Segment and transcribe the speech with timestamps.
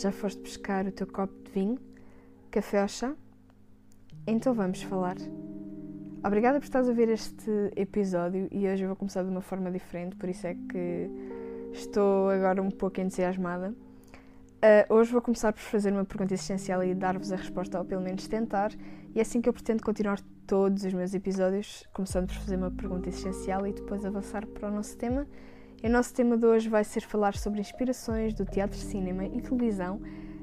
[0.00, 1.78] Já foste buscar o teu copo de vinho?
[2.50, 3.14] Café ou chá?
[4.26, 5.16] Então vamos falar.
[6.24, 9.70] Obrigada por estares a ver este episódio e hoje eu vou começar de uma forma
[9.70, 11.10] diferente, por isso é que
[11.74, 13.74] estou agora um pouco entusiasmada.
[13.74, 18.00] Uh, hoje vou começar por fazer uma pergunta essencial e dar-vos a resposta, ou pelo
[18.00, 18.72] menos tentar,
[19.14, 22.70] e é assim que eu pretendo continuar todos os meus episódios, começando por fazer uma
[22.70, 25.26] pergunta essencial e depois avançar para o nosso tema.
[25.82, 29.40] E o nosso tema de hoje vai ser falar sobre inspirações do teatro, cinema e
[29.40, 29.98] televisão.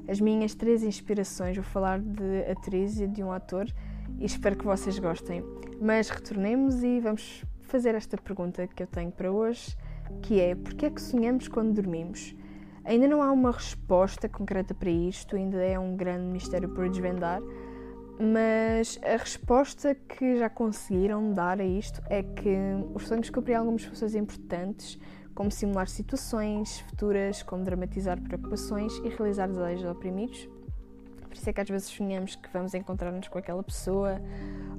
[0.08, 3.66] As minhas três inspirações, vou falar de atriz e de um ator
[4.18, 5.44] e espero que vocês gostem.
[5.80, 9.76] Mas retornemos e vamos fazer esta pergunta que eu tenho para hoje,
[10.22, 12.34] que é: porquê é que sonhamos quando dormimos?
[12.84, 17.40] Ainda não há uma resposta concreta para isto, ainda é um grande mistério por desvendar,
[18.18, 22.56] mas a resposta que já conseguiram dar a isto é que
[22.92, 24.98] os sonhos cumprem algumas funções importantes,
[25.38, 30.48] como simular situações futuras, como dramatizar preocupações e realizar desejos oprimidos.
[31.20, 34.20] Por isso é que às vezes sonhamos que vamos encontrar-nos com aquela pessoa,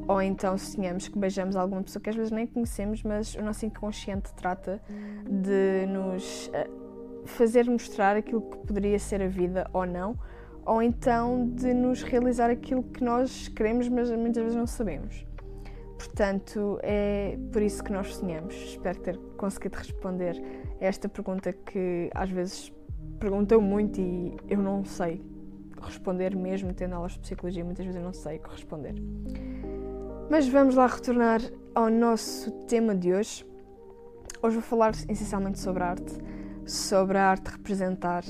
[0.06, 3.66] ou então sonhamos que beijamos alguma pessoa que às vezes nem conhecemos, mas o nosso
[3.66, 4.82] inconsciente trata
[5.26, 6.70] de nos eh,
[7.24, 10.20] fazer mostrar aquilo que poderia ser a vida ou não,
[10.66, 15.29] ou então de nos realizar aquilo que nós queremos, mas muitas vezes não sabemos.
[16.00, 18.56] Portanto, é por isso que nós sonhamos.
[18.56, 20.42] Espero ter conseguido responder
[20.80, 22.72] a esta pergunta que às vezes
[23.20, 25.22] perguntam muito e eu não sei
[25.82, 28.96] responder, mesmo tendo aulas de psicologia, muitas vezes eu não sei corresponder.
[30.30, 31.42] Mas vamos lá retornar
[31.76, 33.46] ao nosso tema de hoje.
[34.42, 36.14] Hoje vou falar essencialmente sobre arte,
[36.66, 38.24] sobre a arte de representar,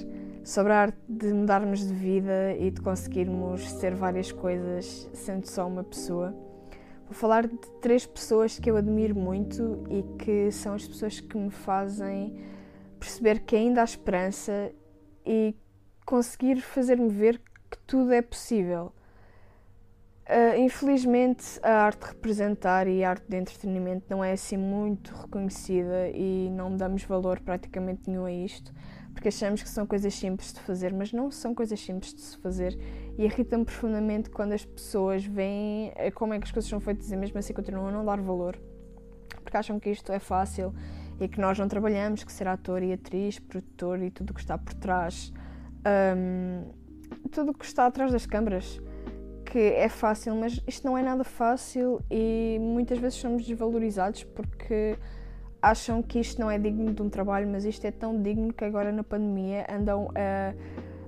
[0.43, 5.67] sobre a arte de mudarmos de vida e de conseguirmos ser várias coisas sendo só
[5.67, 6.48] uma pessoa.
[7.11, 11.49] Falar de três pessoas que eu admiro muito e que são as pessoas que me
[11.49, 12.35] fazem
[12.99, 14.71] perceber que ainda há esperança
[15.25, 15.55] e
[16.05, 18.93] conseguir fazer-me ver que tudo é possível.
[20.27, 25.11] Uh, infelizmente, a arte de representar e a arte de entretenimento não é assim muito
[25.15, 28.71] reconhecida e não damos valor praticamente nenhum a isto
[29.19, 32.37] porque achamos que são coisas simples de fazer, mas não são coisas simples de se
[32.37, 32.77] fazer
[33.19, 37.11] e irrita-me profundamente quando as pessoas veem eh, como é que as coisas são feitas
[37.11, 38.57] e mesmo assim continuam a não dar valor,
[39.43, 40.73] porque acham que isto é fácil
[41.19, 44.39] e que nós não trabalhamos, que ser ator e atriz, produtor e tudo o que
[44.39, 45.33] está por trás,
[46.15, 46.71] um,
[47.29, 48.81] tudo o que está atrás das câmaras,
[49.43, 54.97] que é fácil, mas isto não é nada fácil e muitas vezes somos desvalorizados porque
[55.61, 58.63] acham que isto não é digno de um trabalho, mas isto é tão digno que
[58.63, 60.53] agora na pandemia andam a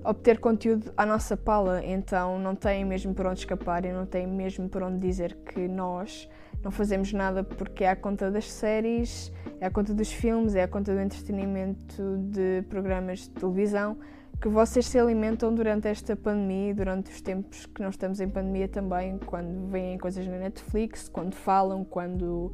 [0.04, 4.26] obter conteúdo à nossa pala, então não têm mesmo por onde escapar e não têm
[4.26, 6.28] mesmo por onde dizer que nós
[6.62, 10.62] não fazemos nada porque é à conta das séries, é à conta dos filmes, é
[10.62, 13.96] à conta do entretenimento de programas de televisão
[14.40, 18.28] que vocês se alimentam durante esta pandemia e durante os tempos que nós estamos em
[18.28, 22.50] pandemia também, quando veem coisas na Netflix, quando falam, quando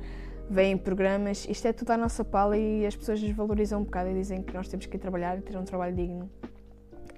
[0.51, 4.15] veem programas, isto é tudo à nossa pala e as pessoas desvalorizam um bocado e
[4.15, 6.31] dizem que nós temos que ir trabalhar e ter um trabalho digno.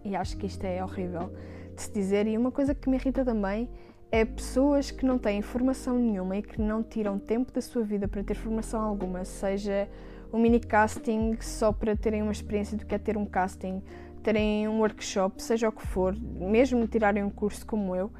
[0.04, 1.32] E acho que isto é horrível
[1.74, 2.26] de se dizer.
[2.26, 3.68] E uma coisa que me irrita também
[4.12, 8.08] é pessoas que não têm formação nenhuma e que não tiram tempo da sua vida
[8.08, 9.88] para ter formação alguma, seja
[10.32, 13.82] um mini casting só para terem uma experiência do que é ter um casting,
[14.22, 18.10] terem um workshop, seja o que for, mesmo tirarem um curso como eu.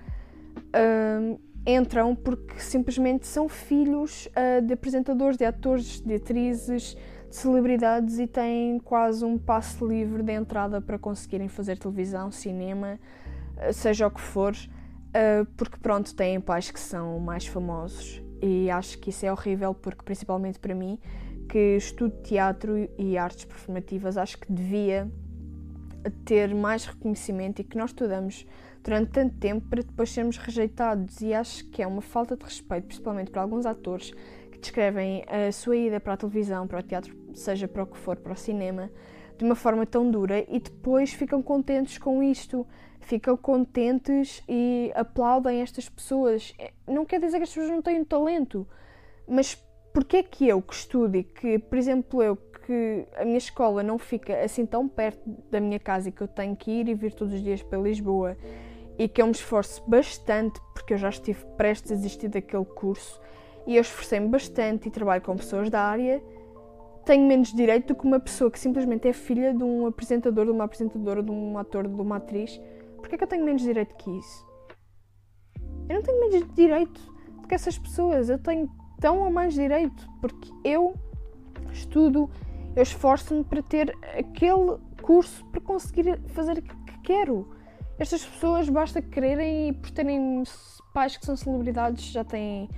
[0.74, 6.96] Um, entram porque simplesmente são filhos uh, de apresentadores, de atores, de atrizes,
[7.30, 12.98] de celebridades e têm quase um passe livre de entrada para conseguirem fazer televisão, cinema,
[13.56, 18.20] uh, seja o que for, uh, porque pronto, têm pais que são mais famosos.
[18.42, 20.98] E acho que isso é horrível porque, principalmente para mim,
[21.48, 25.10] que estudo teatro e artes performativas, acho que devia
[26.24, 28.46] ter mais reconhecimento e que nós estudamos
[28.82, 31.20] durante tanto tempo para depois sermos rejeitados.
[31.20, 34.12] E acho que é uma falta de respeito, principalmente para alguns atores
[34.60, 38.16] descrevem a sua ida para a televisão, para o teatro, seja para o que for,
[38.16, 38.90] para o cinema,
[39.36, 42.66] de uma forma tão dura e depois ficam contentes com isto.
[43.00, 46.52] Ficam contentes e aplaudem estas pessoas.
[46.58, 48.68] É, não quer dizer que as pessoas não tenham talento,
[49.26, 49.54] mas
[49.92, 53.82] porque é que eu que estudo e que, por exemplo, eu que a minha escola
[53.82, 55.20] não fica assim tão perto
[55.50, 57.78] da minha casa e que eu tenho que ir e vir todos os dias para
[57.78, 58.36] Lisboa
[58.98, 63.20] e que eu me esforço bastante, porque eu já estive prestes a desistir daquele curso
[63.70, 66.20] e eu esforcei-me bastante e trabalho com pessoas da área,
[67.04, 70.50] tenho menos direito do que uma pessoa que simplesmente é filha de um apresentador, de
[70.50, 72.60] uma apresentadora, de um ator, de uma atriz.
[72.96, 74.44] Porquê é que eu tenho menos direito que isso?
[75.88, 77.00] Eu não tenho menos direito
[77.40, 78.68] do que essas pessoas, eu tenho
[78.98, 80.92] tão ou mais direito, porque eu
[81.72, 82.28] estudo,
[82.74, 87.48] eu esforço-me para ter aquele percurso para conseguir fazer o que quero.
[88.00, 90.42] Estas pessoas basta quererem e por terem
[90.92, 92.68] pais que são celebridades já têm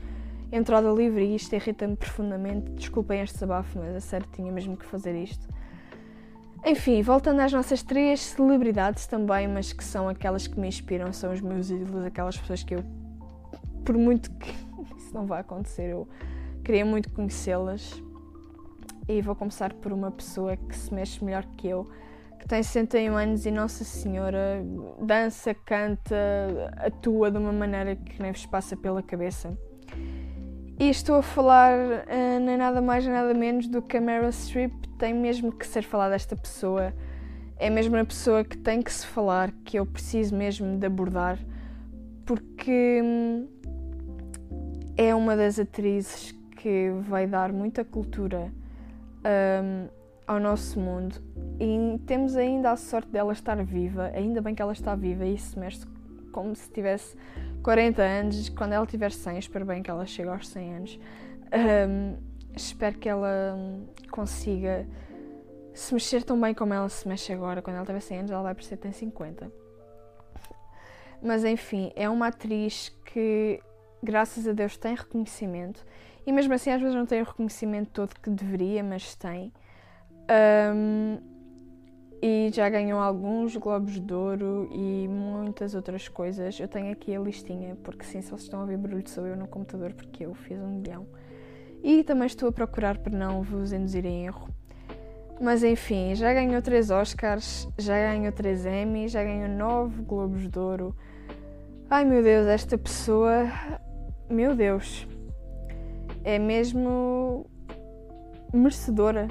[0.53, 2.71] entrada livre e isto irrita-me profundamente.
[2.73, 5.49] Desculpem este desabafo, mas a sério tinha mesmo que fazer isto.
[6.65, 11.33] Enfim, voltando às nossas três celebridades também, mas que são aquelas que me inspiram, são
[11.33, 12.85] os meus ídolos, aquelas pessoas que eu,
[13.85, 14.55] por muito que
[14.97, 16.07] isso não vai acontecer, eu
[16.63, 18.01] queria muito conhecê-las.
[19.09, 21.91] E vou começar por uma pessoa que se mexe melhor que eu,
[22.39, 24.65] que tem 61 anos e Nossa Senhora
[25.01, 26.15] dança, canta,
[26.77, 29.59] atua de uma maneira que nem vos passa pela cabeça.
[30.83, 34.33] E estou a falar uh, nem nada mais nem nada menos do que a Meryl
[34.33, 34.73] Streep.
[34.99, 36.93] Tem mesmo que ser falada esta pessoa.
[37.57, 41.39] É mesmo a pessoa que tem que se falar, que eu preciso mesmo de abordar,
[42.27, 43.47] porque hum,
[44.97, 48.53] é uma das atrizes que vai dar muita cultura
[49.63, 49.89] um,
[50.27, 51.15] ao nosso mundo.
[51.61, 55.39] E temos ainda a sorte dela estar viva, ainda bem que ela está viva e
[55.39, 55.87] se mexe
[56.33, 57.17] como se tivesse
[57.63, 61.01] 40 anos, quando ela tiver 100, espero bem que ela chegue aos 100 anos.
[61.89, 62.17] Um,
[62.57, 63.57] espero que ela
[64.11, 64.87] consiga
[65.73, 67.63] se mexer tão bem como ela se mexe agora.
[67.63, 69.51] Quando ela tiver 100 anos, ela vai parecer que tem 50.
[71.23, 73.61] Mas enfim, é uma atriz que,
[74.03, 75.85] graças a Deus, tem reconhecimento.
[76.27, 79.53] E mesmo assim, às vezes não tem o reconhecimento todo que deveria, mas tem.
[80.75, 81.32] Um,
[82.23, 86.61] e já ganhou alguns Globos de Ouro e muitas outras coisas.
[86.61, 89.37] Eu tenho aqui a listinha, porque sim, se vocês estão a ouvir barulho, sou eu
[89.37, 91.05] no computador, porque eu fiz um milhão.
[91.83, 94.49] E também estou a procurar para não vos induzir em erro.
[95.41, 100.59] Mas enfim, já ganhou 3 Oscars, já ganhou 3 Emmy, já ganhou 9 Globos de
[100.61, 100.97] Ouro.
[101.91, 103.51] Ai meu Deus, esta pessoa.
[104.31, 105.09] Meu Deus.
[106.23, 107.51] É mesmo
[108.53, 109.27] merecedora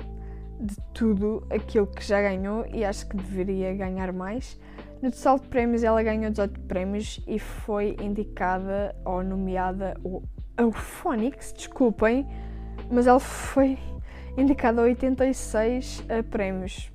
[0.61, 4.59] de tudo aquilo que já ganhou e acho que deveria ganhar mais.
[5.01, 9.99] No total de prémios, ela ganhou 18 prémios e foi indicada ou nomeada
[10.55, 12.27] ao Phonics, desculpem,
[12.89, 13.79] mas ela foi
[14.37, 16.91] indicada a 86 uh, prémios.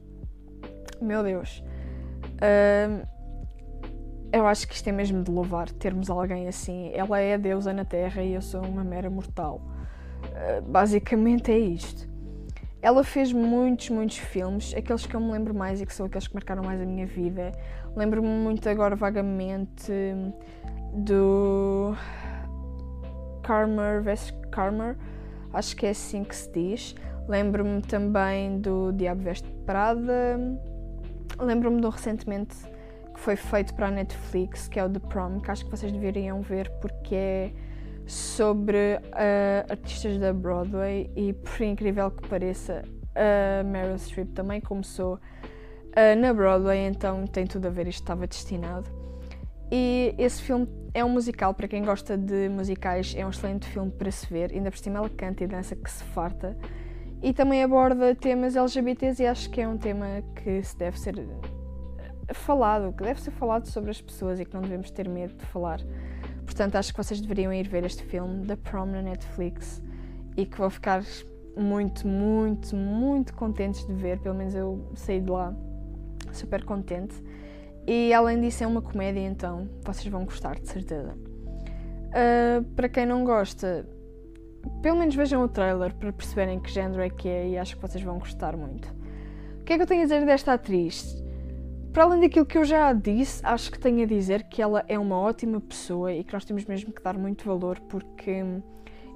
[1.01, 1.65] Meu Deus.
[2.37, 3.05] Uh,
[4.33, 6.93] eu acho que isto é mesmo de louvar, termos alguém assim.
[6.95, 9.61] Ela é a deusa na Terra e eu sou uma mera mortal.
[10.23, 12.09] Uh, basicamente é isto.
[12.83, 16.29] Ela fez muitos, muitos filmes, aqueles que eu me lembro mais e que são aqueles
[16.29, 17.53] que marcaram mais a minha vida.
[17.97, 19.93] Lembro-me muito agora vagamente
[20.93, 21.95] do
[23.43, 24.97] Karmer vs Karmer,
[25.53, 26.95] acho que é assim que se diz.
[27.29, 30.39] Lembro-me também do Diabo Veste Prada.
[31.39, 32.57] Lembro-me de um recentemente
[33.13, 35.91] que foi feito para a Netflix, que é o The Prom, que acho que vocês
[35.91, 37.53] deveriam ver porque é
[38.07, 42.83] sobre uh, artistas da Broadway e, por incrível que pareça,
[43.15, 48.27] a Meryl Streep também começou uh, na Broadway, então tem tudo a ver, isto estava
[48.27, 48.89] destinado.
[49.71, 53.91] E esse filme é um musical, para quem gosta de musicais, é um excelente filme
[53.91, 56.57] para se ver, ainda por cima ela canta e dança que se farta.
[57.23, 61.15] E também aborda temas LGBTs e acho que é um tema que se deve ser
[62.33, 65.45] falado, que deve ser falado sobre as pessoas e que não devemos ter medo de
[65.47, 65.81] falar.
[66.47, 69.83] Portanto, acho que vocês deveriam ir ver este filme, The Prom, na Netflix,
[70.37, 71.03] e que vão ficar
[71.57, 74.21] muito, muito, muito contentes de ver.
[74.21, 75.55] Pelo menos eu saí de lá
[76.33, 77.15] super contente.
[77.87, 81.15] E além disso, é uma comédia, então vocês vão gostar, de certeza.
[82.09, 83.87] Uh, para quem não gosta,
[84.83, 87.83] pelo menos vejam o trailer para perceberem que género é que é e acho que
[87.83, 88.89] vocês vão gostar muito.
[89.61, 91.23] O que é que eu tenho a dizer desta atriz?
[91.97, 94.99] Para além daquilo que eu já disse, acho que tenho a dizer que ela é
[94.99, 98.45] uma ótima pessoa e que nós temos mesmo que dar muito valor porque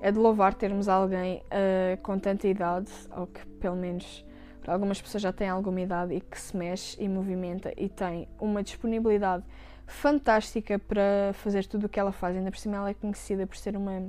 [0.00, 4.24] é de louvar termos alguém uh, com tanta idade, ou que pelo menos
[4.62, 8.26] para algumas pessoas já tem alguma idade e que se mexe e movimenta e tem
[8.40, 9.44] uma disponibilidade
[9.86, 12.34] fantástica para fazer tudo o que ela faz.
[12.34, 14.08] Ainda por cima ela é conhecida por ser uma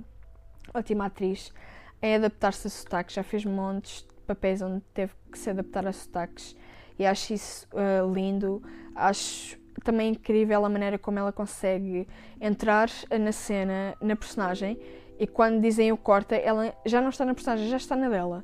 [0.74, 1.54] ótima atriz.
[2.02, 5.92] Em adaptar-se a sotaques, já fez montes de papéis onde teve que se adaptar a
[5.92, 6.56] sotaques
[6.98, 8.62] e acho isso uh, lindo.
[8.96, 12.08] Acho também incrível a maneira como ela consegue
[12.40, 14.80] entrar na cena, na personagem,
[15.20, 18.44] e quando dizem o corta, ela já não está na personagem, já está na dela.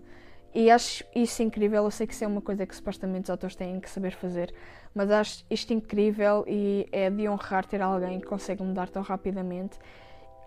[0.54, 1.84] E acho isso incrível.
[1.84, 4.54] Eu sei que isso é uma coisa que supostamente os atores têm que saber fazer,
[4.94, 9.78] mas acho isto incrível e é de honrar ter alguém que consegue mudar tão rapidamente.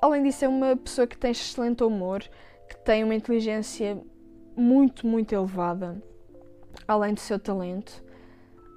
[0.00, 2.22] Além disso, é uma pessoa que tem excelente humor,
[2.68, 4.00] que tem uma inteligência
[4.56, 6.02] muito, muito elevada
[6.92, 8.02] além do seu talento.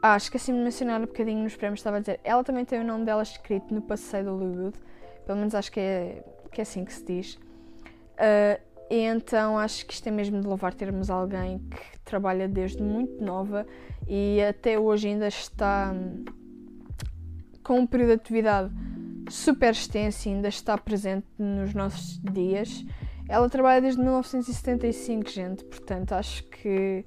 [0.01, 2.19] Ah, esqueci-me de mencionar um bocadinho nos prémios, estava a dizer.
[2.23, 4.77] Ela também tem o nome dela escrito no passeio de Hollywood,
[5.25, 7.35] pelo menos acho que é, que é assim que se diz.
[8.15, 12.83] Uh, E então acho que isto é mesmo de louvar termos alguém que trabalha desde
[12.83, 13.65] muito nova
[14.07, 15.95] e até hoje ainda está
[17.63, 18.71] com um período de atividade
[19.29, 22.85] super extenso e ainda está presente nos nossos dias.
[23.27, 27.03] Ela trabalha desde 1975, gente, portanto acho que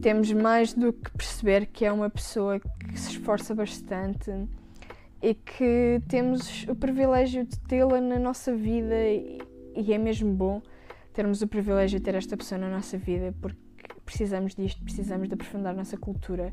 [0.00, 4.30] temos mais do que perceber que é uma pessoa que se esforça bastante
[5.22, 9.40] e que temos o privilégio de tê-la na nossa vida e,
[9.92, 10.62] é mesmo bom
[11.12, 13.58] termos o privilégio de ter esta pessoa na nossa vida porque
[14.04, 16.52] precisamos disto, precisamos de aprofundar a nossa cultura.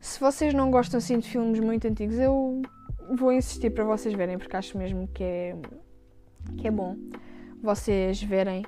[0.00, 2.62] Se vocês não gostam assim de filmes muito antigos, eu
[3.14, 5.56] vou insistir para vocês verem porque acho mesmo que é,
[6.56, 6.96] que é bom
[7.62, 8.64] vocês verem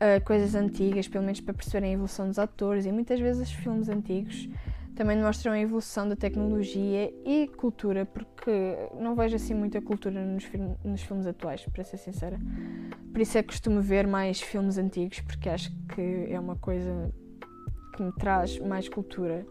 [0.00, 3.54] uh, coisas antigas, pelo menos para perceberem a evolução dos atores e muitas vezes os
[3.54, 4.48] filmes antigos
[4.98, 10.44] também mostram a evolução da tecnologia e cultura, porque não vejo assim muita cultura nos,
[10.82, 12.36] nos, filmes atuais, para ser sincera.
[13.12, 17.14] Por isso é que costumo ver mais filmes antigos, porque acho que é uma coisa
[17.94, 19.46] que me traz mais cultura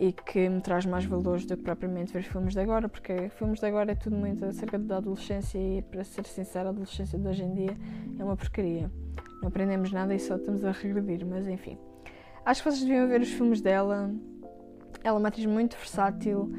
[0.00, 3.60] e que me traz mais valores do que propriamente ver filmes de agora, porque filmes
[3.60, 7.28] de agora é tudo muito acerca da adolescência e, para ser sincera, a adolescência de
[7.28, 7.76] hoje em dia
[8.18, 8.90] é uma porcaria.
[9.44, 11.76] Não aprendemos nada e só estamos a regredir, mas enfim.
[12.46, 14.10] Acho que vocês deviam ver os filmes dela
[15.02, 16.50] ela é uma atriz muito versátil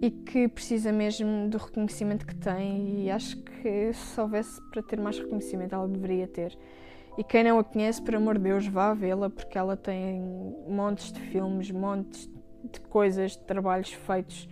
[0.00, 5.00] e que precisa mesmo do reconhecimento que tem e acho que se houvesse para ter
[5.00, 6.56] mais reconhecimento ela deveria ter.
[7.18, 10.22] E quem não a conhece, por amor de Deus, vá vê-la porque ela tem
[10.68, 12.30] montes de filmes, montes
[12.70, 14.48] de coisas, de trabalhos feitos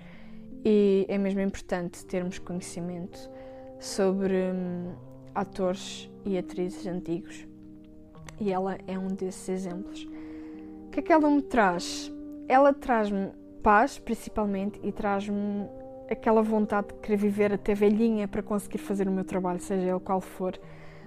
[0.65, 3.31] e é mesmo importante termos conhecimento
[3.79, 4.93] sobre hum,
[5.33, 7.47] atores e atrizes antigos.
[8.41, 10.09] E ela é um desses exemplos.
[10.87, 12.13] O que é que ela me traz?
[12.49, 13.31] ela traz-me
[13.63, 15.67] paz, principalmente, e traz-me
[16.11, 20.01] aquela vontade de querer viver até velhinha para conseguir fazer o meu trabalho, seja ele
[20.01, 20.59] qual for.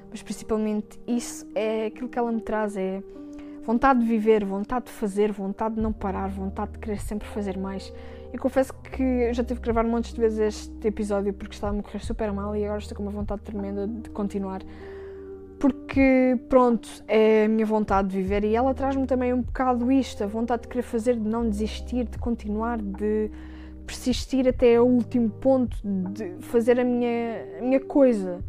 [0.09, 3.01] Mas principalmente isso é aquilo que ela me traz, é
[3.63, 7.57] vontade de viver, vontade de fazer, vontade de não parar, vontade de querer sempre fazer
[7.57, 7.93] mais.
[8.33, 11.81] E confesso que já tive que gravar montes de vezes este episódio porque estava a
[11.81, 14.61] correr super mal e agora estou com uma vontade tremenda de continuar
[15.59, 18.45] porque, pronto, é a minha vontade de viver.
[18.45, 22.05] E ela traz-me também um bocado isto, a vontade de querer fazer, de não desistir,
[22.05, 23.29] de continuar, de
[23.85, 28.39] persistir até ao último ponto, de fazer a minha, a minha coisa,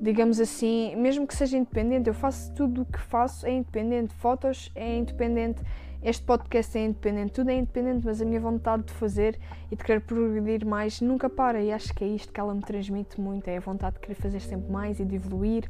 [0.00, 2.08] digamos assim, mesmo que seja independente.
[2.08, 5.62] Eu faço tudo o que faço, é independente, fotos é independente,
[6.02, 9.38] este podcast é independente, tudo é independente, mas a minha vontade de fazer
[9.70, 11.60] e de querer progredir mais nunca para.
[11.60, 14.14] E acho que é isto que ela me transmite muito, é a vontade de querer
[14.14, 15.68] fazer sempre mais e de evoluir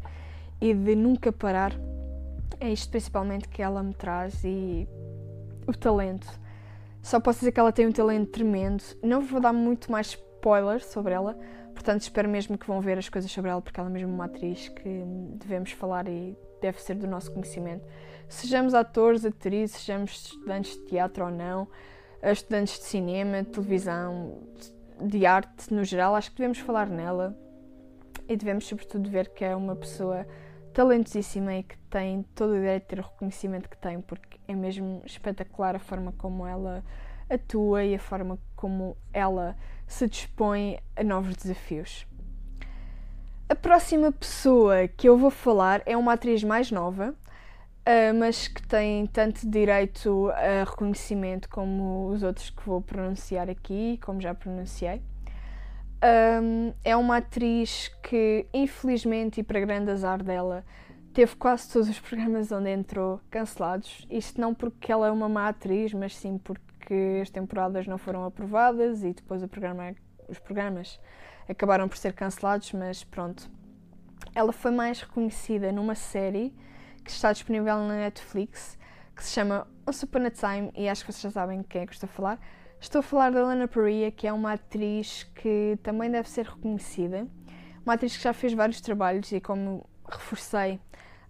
[0.60, 1.72] e de nunca parar.
[2.60, 4.88] É isto principalmente que ela me traz e
[5.66, 6.26] o talento.
[7.02, 8.82] Só posso dizer que ela tem um talento tremendo.
[9.02, 11.38] Não vou dar muito mais spoilers sobre ela,
[11.72, 14.24] portanto espero mesmo que vão ver as coisas sobre ela, porque ela é mesmo uma
[14.24, 15.04] atriz que
[15.36, 17.84] devemos falar e deve ser do nosso conhecimento.
[18.28, 21.68] Sejamos atores, atrizes, sejamos estudantes de teatro ou não,
[22.22, 24.38] estudantes de cinema, de televisão,
[25.00, 27.36] de arte no geral, acho que devemos falar nela
[28.28, 30.26] e devemos sobretudo ver que é uma pessoa
[30.78, 34.54] talentosíssima e que tem todo o direito de ter o reconhecimento que tem, porque é
[34.54, 36.84] mesmo espetacular a forma como ela
[37.28, 39.56] atua e a forma como ela
[39.88, 42.06] se dispõe a novos desafios.
[43.48, 48.62] A próxima pessoa que eu vou falar é uma atriz mais nova, uh, mas que
[48.62, 55.02] tem tanto direito a reconhecimento como os outros que vou pronunciar aqui, como já pronunciei.
[56.00, 60.64] Um, é uma atriz que, infelizmente e para grande azar dela,
[61.12, 64.06] teve quase todos os programas onde entrou cancelados.
[64.08, 68.24] Isto não porque ela é uma má atriz, mas sim porque as temporadas não foram
[68.24, 69.94] aprovadas e depois programa,
[70.28, 71.00] os programas
[71.48, 72.72] acabaram por ser cancelados.
[72.72, 73.50] Mas pronto,
[74.34, 76.54] ela foi mais reconhecida numa série
[77.04, 78.78] que está disponível na Netflix
[79.16, 81.86] que se chama Once Upon a Time e acho que vocês já sabem quem é
[81.86, 82.40] que estou a falar
[82.80, 87.26] Estou a falar da Lana Paria, que é uma atriz que também deve ser reconhecida.
[87.84, 90.78] Uma atriz que já fez vários trabalhos e, como reforcei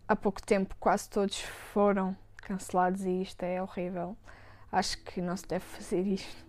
[0.06, 4.14] há pouco tempo, quase todos foram cancelados e isto é horrível.
[4.70, 6.46] Acho que não se deve fazer isto.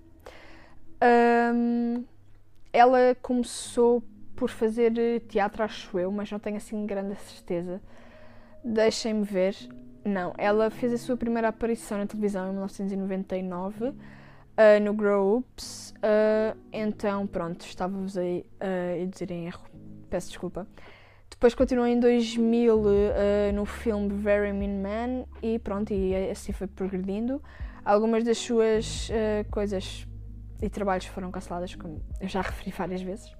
[1.01, 2.03] Um,
[2.73, 4.03] ela começou
[4.35, 7.81] por fazer teatro, acho eu, mas não tenho assim grande certeza.
[8.63, 9.55] Deixem-me ver.
[10.03, 13.93] Não, ela fez a sua primeira aparição na televisão em 1999
[14.57, 15.93] uh, no Grow Ups.
[15.97, 19.63] Uh, então, pronto, estava-vos aí uh, a dizer em erro.
[20.09, 20.67] Peço desculpa.
[21.29, 22.87] Depois continuou em 2000 uh,
[23.53, 27.41] no filme Very Mean Man e pronto, e assim foi progredindo.
[27.85, 29.09] Algumas das suas
[29.49, 30.05] coisas
[30.61, 33.33] e trabalhos foram canceladas, como eu já referi várias vezes.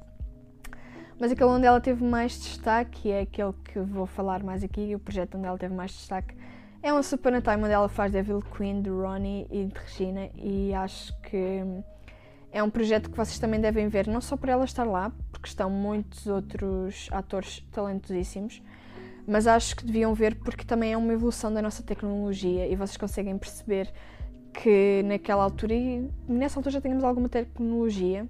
[1.20, 4.96] Mas aquele onde ela teve mais destaque, e é aquele que vou falar mais aqui,
[4.96, 6.34] o projeto onde ela teve mais destaque,
[6.82, 10.30] é uma Super Time onde ela faz de Evil Queen, de Ronnie e de Regina,
[10.36, 11.64] e acho que
[12.52, 15.48] é um projeto que vocês também devem ver, não só por ela estar lá, porque
[15.48, 18.62] estão muitos outros atores talentosíssimos,
[19.28, 22.98] mas acho que deviam ver porque também é uma evolução da nossa tecnologia e vocês
[22.98, 23.92] conseguem perceber
[24.54, 28.28] que naquela altura, e nessa altura já tínhamos alguma tecnologia,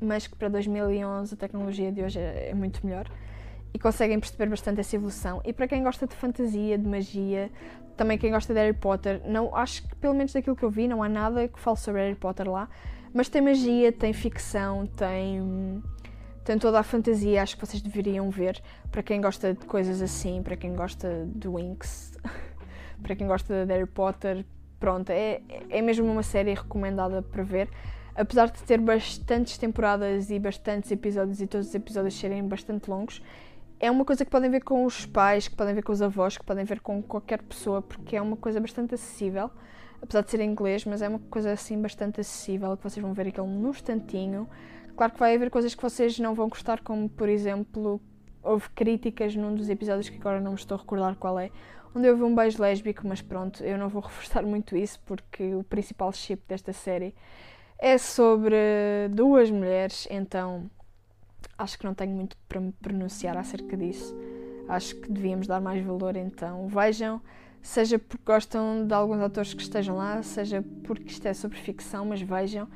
[0.00, 3.08] mas que para 2011 a tecnologia de hoje é, é muito melhor
[3.74, 5.42] e conseguem perceber bastante essa evolução.
[5.44, 7.50] E para quem gosta de fantasia, de magia,
[7.96, 10.86] também quem gosta de Harry Potter, não acho que pelo menos daquilo que eu vi
[10.86, 12.68] não há nada que fale sobre Harry Potter lá,
[13.12, 15.82] mas tem magia, tem ficção, tem
[16.44, 18.62] tem toda a fantasia, acho que vocês deveriam ver.
[18.92, 22.18] Para quem gosta de coisas assim, para quem gosta de Winx,
[23.02, 24.44] para quem gosta de Harry Potter,
[24.78, 25.40] pronto, é,
[25.70, 27.70] é mesmo uma série recomendada para ver
[28.14, 33.22] apesar de ter bastantes temporadas e bastantes episódios e todos os episódios serem bastante longos,
[33.84, 36.38] é uma coisa que podem ver com os pais, que podem ver com os avós,
[36.38, 39.50] que podem ver com qualquer pessoa, porque é uma coisa bastante acessível,
[40.00, 43.12] apesar de ser em inglês, mas é uma coisa assim bastante acessível, que vocês vão
[43.12, 44.48] ver aquilo no instantinho.
[44.96, 48.00] Claro que vai haver coisas que vocês não vão gostar, como por exemplo,
[48.42, 51.50] houve críticas num dos episódios que agora não me estou a recordar qual é,
[51.94, 55.62] onde houve um beijo lésbico, mas pronto, eu não vou reforçar muito isso porque o
[55.62, 57.14] principal chip desta série
[57.78, 58.56] é sobre
[59.10, 60.70] duas mulheres, então
[61.56, 64.14] acho que não tenho muito para me pronunciar acerca disso.
[64.68, 67.20] Acho que devíamos dar mais valor, então vejam,
[67.60, 72.06] seja porque gostam de alguns atores que estejam lá, seja porque isto é sobre ficção,
[72.06, 72.68] mas vejam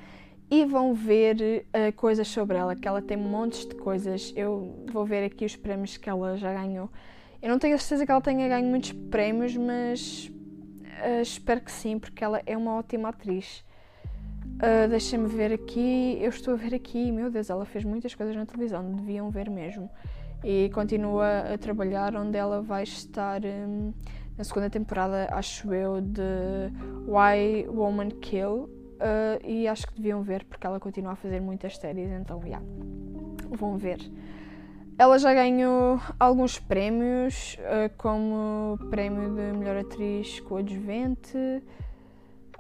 [0.51, 4.33] e vão ver uh, coisas sobre ela, que ela tem montes de coisas.
[4.35, 6.91] Eu vou ver aqui os prémios que ela já ganhou.
[7.43, 10.31] Eu não tenho a certeza que ela tenha ganho muitos prémios, mas
[11.07, 13.63] uh, espero que sim, porque ela é uma ótima atriz.
[14.57, 16.19] Uh, Deixa-me ver aqui.
[16.21, 17.13] Eu estou a ver aqui.
[17.13, 18.93] Meu Deus, ela fez muitas coisas na televisão.
[18.93, 19.91] Deviam ver mesmo.
[20.43, 23.93] E continua a trabalhar onde ela vai estar um,
[24.37, 26.23] na segunda temporada, acho eu, de
[27.07, 28.71] Why Woman Kill.
[28.99, 32.11] Uh, e acho que deviam ver porque ela continua a fazer muitas séries.
[32.11, 32.47] Então, já.
[32.49, 32.67] Yeah,
[33.51, 33.99] vão ver.
[34.99, 41.63] Ela já ganhou alguns prémios, uh, como prémio de melhor atriz coadjuvente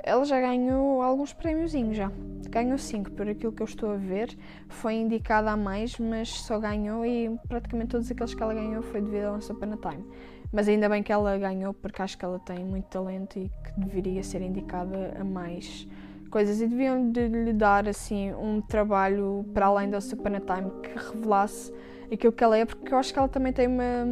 [0.02, 2.10] ela já ganhou alguns prémiozinhos já.
[2.48, 4.36] Ganhou 5, por aquilo que eu estou a ver.
[4.68, 9.00] Foi indicada a mais, mas só ganhou e praticamente todos aqueles que ela ganhou foi
[9.00, 10.04] devido ao Once Upon a Time.
[10.50, 13.80] Mas ainda bem que ela ganhou porque acho que ela tem muito talento e que
[13.80, 15.86] deveria ser indicada a mais
[16.30, 16.60] coisas.
[16.60, 20.70] E deviam de lhe dar assim um trabalho para além do Once Upon a Time
[20.82, 21.72] que revelasse
[22.10, 24.06] aquilo que ela é, porque eu acho que ela também tem uma,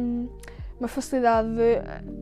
[0.79, 1.49] uma facilidade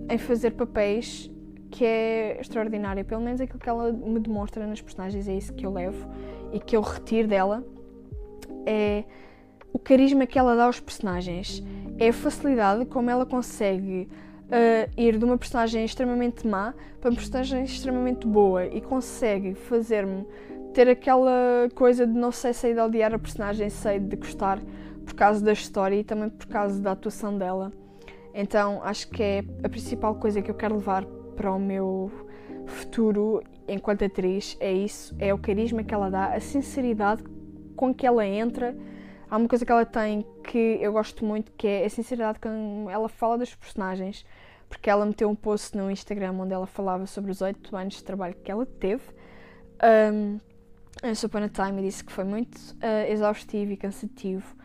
[0.10, 1.30] em fazer papéis
[1.76, 3.04] que é extraordinária.
[3.04, 6.10] Pelo menos aquilo que ela me demonstra nas personagens é isso que eu levo
[6.54, 7.64] e que eu retiro dela.
[8.66, 9.04] É
[9.74, 11.62] o carisma que ela dá aos personagens.
[12.00, 14.08] É a facilidade como ela consegue
[14.46, 20.26] uh, ir de uma personagem extremamente má para uma personagem extremamente boa e consegue fazer-me
[20.74, 24.60] ter aquela coisa de não sei se é de odiar a personagem, sei de gostar
[25.06, 27.74] por causa da história e também por causa da atuação dela.
[28.34, 32.12] Então acho que é a principal coisa que eu quero levar para o meu
[32.66, 37.24] futuro enquanto atriz é isso, é o carisma que ela dá, a sinceridade
[37.76, 38.76] com que ela entra.
[39.30, 42.88] Há uma coisa que ela tem que eu gosto muito, que é a sinceridade com
[42.90, 44.26] ela fala dos personagens,
[44.70, 48.04] porque ela meteu um post no Instagram onde ela falava sobre os oito anos de
[48.04, 49.04] trabalho que ela teve.
[50.14, 50.40] Um,
[51.04, 54.56] em Upon a Time e disse que foi muito uh, exaustivo e cansativo.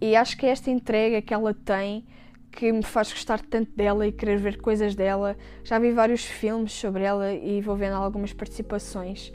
[0.00, 2.04] E acho que esta entrega que ela tem
[2.52, 5.36] que me faz gostar tanto dela e querer ver coisas dela.
[5.64, 9.32] Já vi vários filmes sobre ela e vou vendo algumas participações.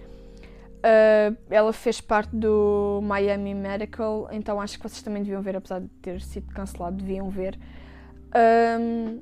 [0.77, 5.81] Uh, ela fez parte do Miami Medical, então acho que vocês também deviam ver, apesar
[5.81, 7.59] de ter sido cancelado, deviam ver.
[8.79, 9.19] Um,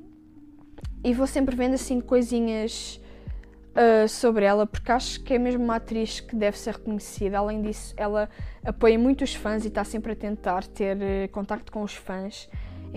[1.02, 3.00] e vou sempre vendo assim coisinhas
[3.72, 7.38] uh, sobre ela, porque acho que é mesmo uma atriz que deve ser reconhecida.
[7.38, 8.28] Além disso, ela
[8.62, 12.48] apoia muito os fãs e está sempre a tentar ter uh, contacto com os fãs.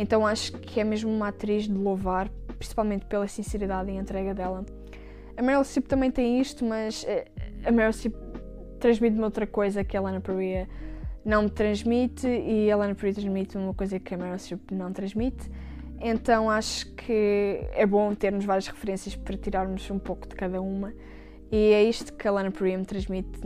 [0.02, 4.66] Então acho que é mesmo uma atriz de louvar, principalmente pela sinceridade e entrega dela.
[5.36, 7.28] A Meryl Streep também tem isto, mas eh,
[7.66, 8.16] a Meryl Streep
[8.80, 10.70] transmite-me outra coisa que a Lana Perea
[11.26, 14.94] não me transmite e a Lana Perea transmite uma coisa que a Meryl Streep não
[14.94, 15.52] transmite.
[16.00, 20.94] Então acho que é bom termos várias referências para tirarmos um pouco de cada uma.
[21.52, 23.40] E é isto que a Lana Perea me transmite.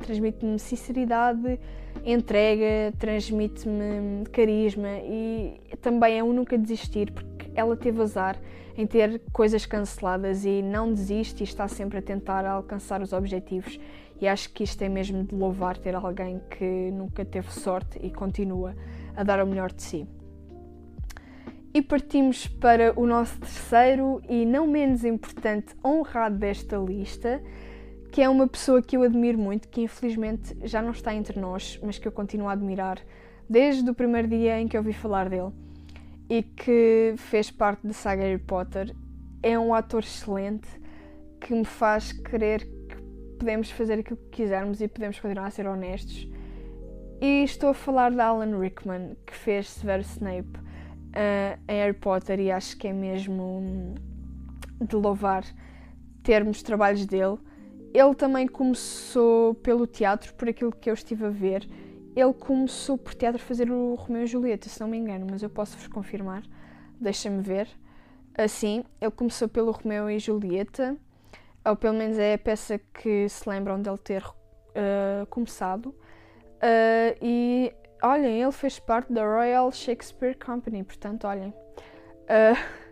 [0.00, 1.58] Transmite-me sinceridade,
[2.04, 8.40] entrega, transmite-me carisma e também é um nunca desistir, porque ela teve azar
[8.76, 13.78] em ter coisas canceladas e não desiste e está sempre a tentar alcançar os objetivos.
[14.20, 18.10] E acho que isto é mesmo de louvar ter alguém que nunca teve sorte e
[18.10, 18.74] continua
[19.16, 20.08] a dar o melhor de si.
[21.74, 27.42] E partimos para o nosso terceiro e não menos importante honrado desta lista,
[28.12, 31.80] que é uma pessoa que eu admiro muito, que infelizmente já não está entre nós,
[31.82, 33.00] mas que eu continuo a admirar
[33.50, 35.50] desde o primeiro dia em que ouvi falar dele
[36.30, 38.94] e que fez parte da saga Harry Potter.
[39.42, 40.68] É um ator excelente
[41.40, 42.96] que me faz querer que
[43.36, 46.28] podemos fazer aquilo que quisermos e podemos continuar a ser honestos.
[47.20, 50.62] E estou a falar de Alan Rickman, que fez Severus Snape
[51.14, 53.94] uh, em Harry Potter, e acho que é mesmo
[54.80, 55.44] de louvar
[56.22, 57.38] termos trabalhos dele.
[57.92, 61.68] Ele também começou pelo teatro, por aquilo que eu estive a ver.
[62.16, 65.42] Ele começou por teatro a fazer o Romeu e Julieta, se não me engano, mas
[65.42, 66.42] eu posso vos confirmar.
[67.00, 67.68] Deixa-me ver.
[68.36, 70.96] Assim, ele começou pelo Romeu e Julieta,
[71.64, 75.86] ou pelo menos é a peça que se lembram dele ter uh, começado.
[75.86, 77.72] Uh, e
[78.04, 81.48] olhem, ele fez parte da Royal Shakespeare Company, portanto, olhem.
[81.48, 82.84] Uh,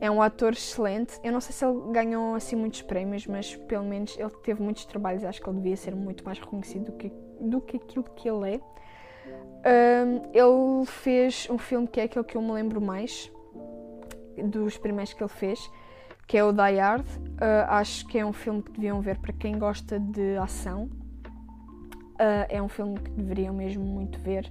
[0.00, 1.18] é um ator excelente.
[1.22, 4.84] Eu não sei se ele ganhou assim muitos prémios, mas pelo menos ele teve muitos
[4.84, 5.24] trabalhos.
[5.24, 8.54] Acho que ele devia ser muito mais reconhecido do que, do que aquilo que ele
[8.54, 8.60] é.
[9.66, 13.32] Um, ele fez um filme que é aquele que eu me lembro mais
[14.36, 15.70] dos primeiros que ele fez,
[16.26, 17.06] que é o Die Hard.
[17.06, 20.90] Uh, acho que é um filme que deviam ver para quem gosta de ação.
[22.14, 24.50] Uh, é um filme que deveriam mesmo muito ver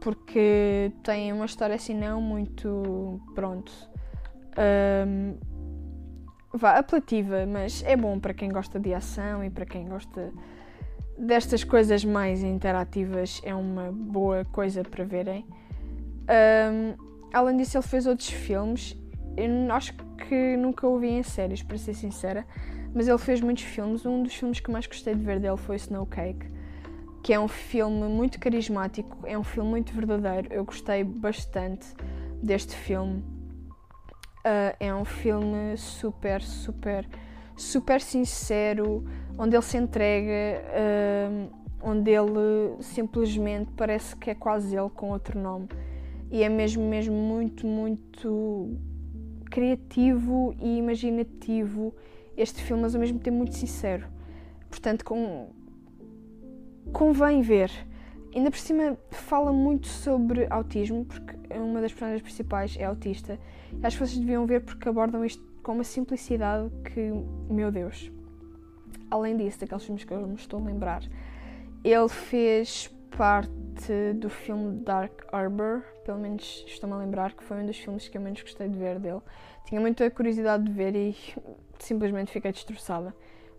[0.00, 3.70] porque tem uma história assim não muito pronto
[4.58, 5.36] um,
[6.52, 10.32] vá, apelativa, mas é bom para quem gosta de ação e para quem gosta
[11.16, 15.46] destas coisas mais interativas, é uma boa coisa para verem.
[16.28, 16.94] Um,
[17.32, 18.96] além disso, ele fez outros filmes.
[19.36, 19.94] Eu acho
[20.28, 22.44] que nunca o vi em séries, para ser sincera,
[22.94, 24.04] mas ele fez muitos filmes.
[24.04, 26.46] Um dos filmes que mais gostei de ver dele foi Snow Cake,
[27.28, 30.50] que é um filme muito carismático, é um filme muito verdadeiro.
[30.50, 31.86] Eu gostei bastante
[32.42, 33.18] deste filme.
[33.18, 37.06] Uh, é um filme super, super,
[37.54, 39.04] super sincero,
[39.36, 41.50] onde ele se entrega, uh,
[41.82, 45.68] onde ele simplesmente parece que é quase ele com outro nome.
[46.30, 48.74] E é mesmo, mesmo muito, muito
[49.50, 51.94] criativo e imaginativo
[52.38, 54.06] este filme, mas ao mesmo tempo muito sincero.
[54.70, 55.57] Portanto, com...
[56.92, 57.70] convém ver.
[58.34, 63.38] Ainda por cima fala muito sobre autismo, porque uma das personagens principais é autista.
[63.72, 67.10] E acho que vocês deviam ver porque abordam isto com uma simplicidade que,
[67.50, 68.10] meu Deus.
[69.10, 71.02] Além disso, daqueles filmes que eu me estou a lembrar,
[71.82, 77.66] ele fez parte do filme Dark Arbor, pelo menos estou-me a lembrar que foi um
[77.66, 79.20] dos filmes que eu menos gostei de ver dele.
[79.66, 81.16] Tinha muita curiosidade de ver e
[81.78, 83.14] simplesmente fiquei destroçada,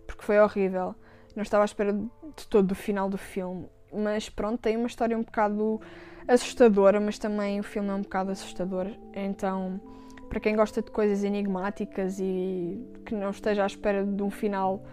[0.05, 0.95] porque foi horrível.
[1.39, 5.17] Não estava à espera de todo o final do filme, mas pronto, tem uma história
[5.17, 5.79] um bocado
[6.27, 8.87] assustadora, mas também o filme é um bocado assustador.
[9.13, 9.79] Então,
[10.27, 14.83] para quem gosta de coisas enigmáticas e que não esteja à espera de um final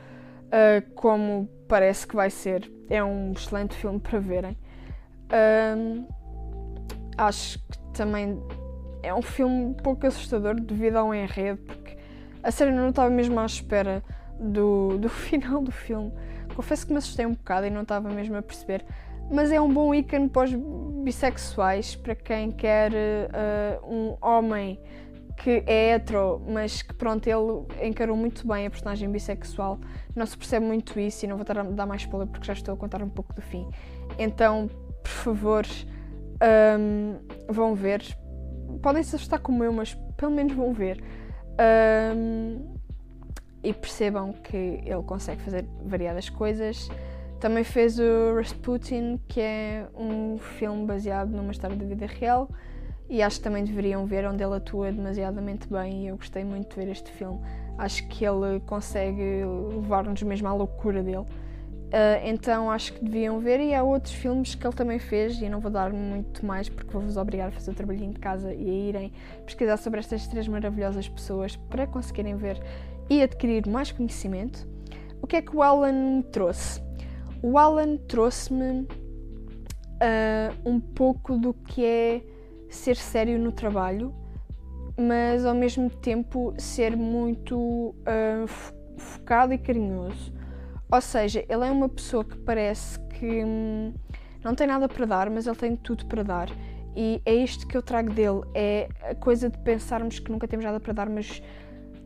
[0.44, 4.56] uh, como parece que vai ser, é um excelente filme para verem.
[7.18, 8.40] Acho que também
[9.02, 11.98] é um filme um pouco assustador devido ao enredo, porque
[12.40, 14.00] a série não estava mesmo à espera
[14.38, 16.12] do, do final do filme.
[16.56, 18.84] Confesso que me assustei um bocado e não estava mesmo a perceber
[19.30, 20.54] mas é um bom ícone para os
[21.02, 24.78] bissexuais, para quem quer uh, um homem
[25.36, 29.78] que é hetero, mas que pronto, ele encarou muito bem a personagem bissexual.
[30.14, 32.76] Não se percebe muito isso e não vou dar mais spoiler porque já estou a
[32.76, 33.68] contar um pouco do fim.
[34.18, 34.68] Então,
[35.02, 35.66] por favor,
[36.78, 37.18] um,
[37.52, 38.02] vão ver.
[38.80, 41.02] Podem se assustar como eu, mas pelo menos vão ver.
[42.16, 42.75] Um,
[43.66, 46.88] e percebam que ele consegue fazer variadas coisas.
[47.40, 52.48] Também fez o Rasputin, que é um filme baseado numa história da vida real
[53.10, 56.70] e acho que também deveriam ver onde ele atua demasiadamente bem e eu gostei muito
[56.70, 57.40] de ver este filme.
[57.76, 59.42] Acho que ele consegue
[59.74, 61.26] levar-nos mesmo à loucura dele.
[61.86, 65.48] Uh, então acho que deviam ver e há outros filmes que ele também fez e
[65.48, 68.68] não vou dar muito mais porque vou-vos obrigar a fazer o trabalhinho de casa e
[68.68, 69.12] a irem
[69.44, 72.60] pesquisar sobre estas três maravilhosas pessoas para conseguirem ver
[73.08, 74.66] e adquirir mais conhecimento.
[75.22, 76.86] O que é que o Alan trouxe?
[77.42, 78.86] o Alan trouxe-me uh,
[80.64, 82.22] um pouco do que é
[82.68, 84.12] ser sério no trabalho,
[84.98, 88.46] mas ao mesmo tempo ser muito uh,
[88.96, 90.34] focado e carinhoso.
[90.90, 93.92] Ou seja, ele é uma pessoa que parece que hum,
[94.42, 96.48] não tem nada para dar, mas ele tem tudo para dar.
[96.96, 100.64] E é isto que eu trago dele: é a coisa de pensarmos que nunca temos
[100.64, 101.42] nada para dar, mas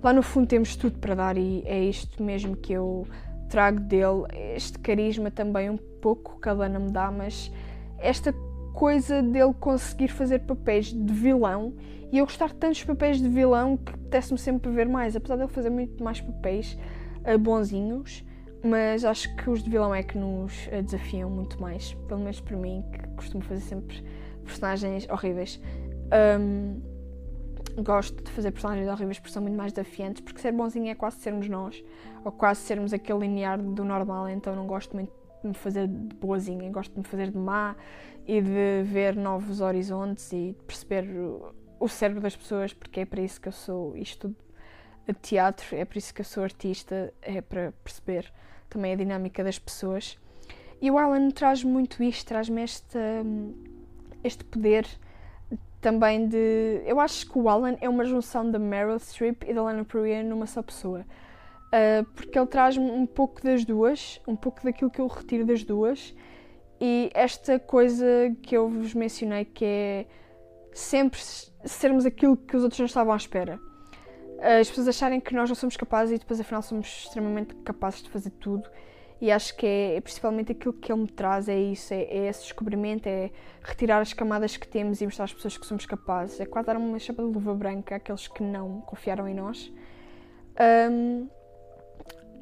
[0.03, 3.07] lá no fundo temos tudo para dar, e é isto mesmo que eu
[3.49, 7.53] trago dele este carisma também um pouco que a Lana me dá, mas
[7.99, 8.33] esta
[8.73, 11.75] coisa dele conseguir fazer papéis de vilão
[12.13, 15.43] e eu gostar de tantos papéis de vilão que apetece-me sempre ver mais, apesar de
[15.43, 16.79] ele fazer muito mais papéis
[17.25, 18.25] uh, bonzinhos,
[18.65, 22.41] mas acho que os de vilão é que nos uh, desafiam muito mais, pelo menos
[22.41, 24.05] para mim, que costumo fazer sempre
[24.45, 25.61] personagens horríveis.
[26.41, 26.81] Um,
[27.83, 31.16] gosto de fazer personagens horríveis porque são muito mais desafiantes, porque ser bonzinho é quase
[31.16, 31.83] sermos nós,
[32.25, 35.12] ou quase sermos aquele linear do normal, então não gosto muito
[35.43, 37.75] de me fazer de boazinha, gosto de me fazer de má
[38.27, 41.07] e de ver novos horizontes e de perceber
[41.79, 44.35] o cérebro das pessoas, porque é para isso que eu sou isto
[45.07, 48.31] de teatro, é para isso que eu sou artista, é para perceber
[48.69, 50.19] também a dinâmica das pessoas.
[50.81, 52.99] E o Alan traz muito isto, traz-me este,
[54.23, 54.87] este poder
[55.81, 56.83] também de.
[56.85, 60.23] Eu acho que o Alan é uma junção da Meryl Streep e da Lana Pereira
[60.23, 61.05] numa só pessoa.
[61.66, 65.62] Uh, porque ele traz-me um pouco das duas, um pouco daquilo que eu retiro das
[65.62, 66.14] duas,
[66.81, 68.05] e esta coisa
[68.43, 70.07] que eu vos mencionei, que é
[70.73, 71.21] sempre
[71.64, 73.61] sermos aquilo que os outros não estavam à espera.
[74.40, 78.11] As pessoas acharem que nós não somos capazes e depois afinal somos extremamente capazes de
[78.11, 78.69] fazer tudo.
[79.20, 82.28] E acho que é, é principalmente aquilo que ele me traz, é isso, é, é,
[82.28, 83.30] esse descobrimento, é
[83.62, 86.40] retirar as camadas que temos e mostrar às pessoas que somos capazes.
[86.40, 89.70] É quase dar uma chapa de luva branca àqueles que não confiaram em nós.
[90.90, 91.28] Um,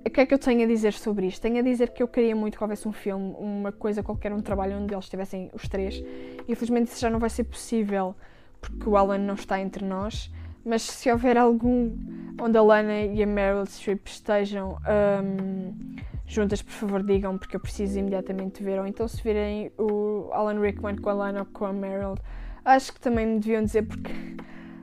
[0.06, 1.42] o que é que eu tenho a dizer sobre isto?
[1.42, 4.40] Tenho a dizer que eu queria muito que houvesse um filme, uma coisa qualquer, um
[4.40, 6.02] trabalho onde eles estivessem os três.
[6.48, 8.14] Infelizmente isso já não vai ser possível
[8.60, 10.30] porque o Alan não está entre nós.
[10.64, 11.96] Mas se houver algum
[12.40, 14.78] onde a Lana e a Meryl Streep estejam
[15.24, 18.78] um, juntas, por favor digam, porque eu preciso imediatamente ver.
[18.78, 22.16] Ou então se virem o Alan Rickman com a Lana ou com a Meryl,
[22.64, 24.12] acho que também me deviam dizer porque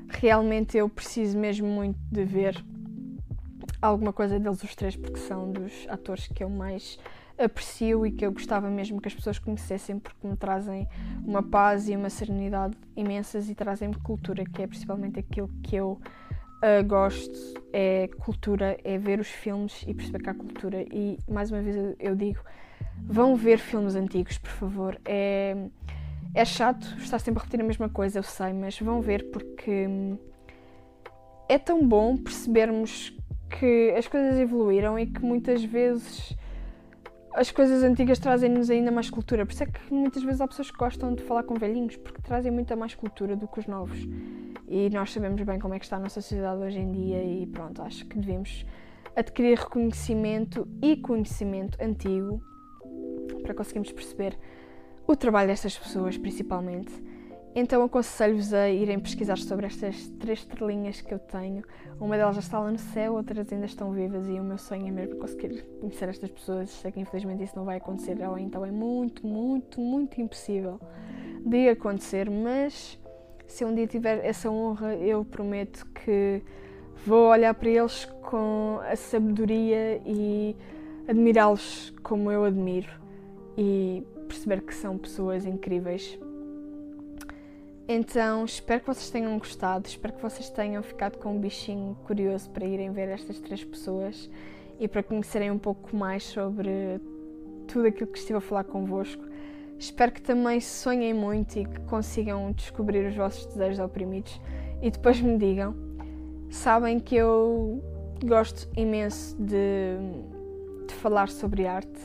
[0.09, 2.63] realmente eu preciso mesmo muito de ver
[3.81, 6.97] alguma coisa deles os três, porque são dos atores que eu mais
[7.37, 10.87] aprecio e que eu gostava mesmo que as pessoas conhecessem, porque me trazem
[11.25, 15.99] uma paz e uma serenidade imensas e trazem-me cultura, que é principalmente aquilo que eu
[16.65, 17.37] uh, gosto.
[17.73, 20.85] É cultura, é ver os filmes e perceber que há cultura.
[20.91, 22.39] E mais uma vez eu digo:
[23.07, 24.99] vão ver filmes antigos, por favor.
[25.05, 25.55] É,
[26.33, 29.87] é chato estar sempre a repetir a mesma coisa, eu sei, mas vão ver porque
[29.87, 30.17] hum,
[31.47, 33.15] é tão bom percebermos
[33.49, 36.35] que as coisas evoluíram e que muitas vezes
[37.35, 39.45] as coisas antigas trazem-nos ainda mais cultura.
[39.45, 42.21] Por isso é que muitas vezes há pessoas que gostam de falar com velhinhos, porque
[42.21, 43.99] trazem muita mais cultura do que os novos.
[44.67, 47.45] E nós sabemos bem como é que está a nossa sociedade hoje em dia e
[47.47, 48.65] pronto, acho que devemos
[49.15, 52.41] adquirir reconhecimento e conhecimento antigo
[53.43, 54.37] para conseguirmos perceber
[55.05, 56.91] o trabalho destas pessoas, principalmente
[57.55, 61.63] então aconselho-vos a irem pesquisar sobre estas três estrelinhas que eu tenho.
[61.97, 64.85] Uma delas já está lá no céu, outras ainda estão vivas e o meu sonho
[64.85, 66.69] é mesmo conseguir conhecer estas pessoas.
[66.69, 70.81] Sei que infelizmente isso não vai acontecer, ou então é muito, muito, muito impossível
[71.45, 72.99] de acontecer, mas
[73.47, 76.41] se um dia tiver essa honra, eu prometo que
[77.05, 80.57] vou olhar para eles com a sabedoria e
[81.07, 82.89] admirá-los como eu admiro
[83.57, 86.19] e perceber que são pessoas incríveis
[87.87, 92.49] então, espero que vocês tenham gostado, espero que vocês tenham ficado com um bichinho curioso
[92.49, 94.27] para irem ver estas três pessoas
[94.79, 96.99] e para conhecerem um pouco mais sobre
[97.67, 99.23] tudo aquilo que estive a falar convosco.
[99.77, 104.41] Espero que também sonhem muito e que consigam descobrir os vossos desejos oprimidos
[104.81, 105.75] e depois me digam.
[106.49, 107.83] Sabem que eu
[108.23, 109.97] gosto imenso de,
[110.87, 111.99] de falar sobre arte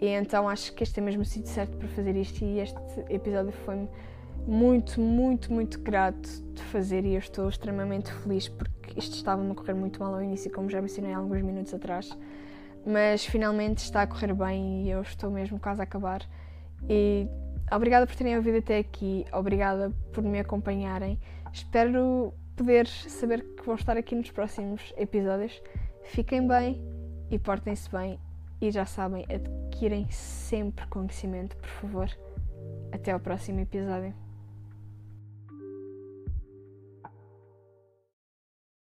[0.00, 2.78] e então acho que este é mesmo o sítio certo para fazer isto e este
[3.08, 3.88] episódio foi-me
[4.46, 9.54] muito, muito, muito grato de fazer e eu estou extremamente feliz porque isto estava-me a
[9.54, 12.16] correr muito mal ao início, como já mencionei há alguns minutos atrás,
[12.84, 16.22] mas finalmente está a correr bem e eu estou mesmo quase a acabar.
[16.88, 17.28] E
[17.72, 21.18] obrigada por terem ouvido até aqui, obrigada por me acompanharem.
[21.52, 25.60] Espero poder saber que vão estar aqui nos próximos episódios.
[26.04, 26.80] Fiquem bem
[27.30, 28.18] e portem-se bem
[28.60, 32.08] e já sabem, adquirem sempre conhecimento, por favor.
[32.92, 34.25] Até ao próximo episódio.